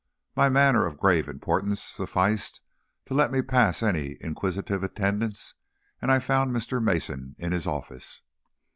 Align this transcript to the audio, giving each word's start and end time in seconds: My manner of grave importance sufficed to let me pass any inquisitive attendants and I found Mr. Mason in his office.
My 0.35 0.49
manner 0.49 0.87
of 0.87 0.97
grave 0.97 1.27
importance 1.27 1.79
sufficed 1.79 2.61
to 3.05 3.13
let 3.13 3.31
me 3.31 3.43
pass 3.43 3.83
any 3.83 4.17
inquisitive 4.19 4.83
attendants 4.83 5.53
and 6.01 6.11
I 6.11 6.17
found 6.17 6.49
Mr. 6.49 6.81
Mason 6.83 7.35
in 7.37 7.51
his 7.51 7.67
office. 7.67 8.23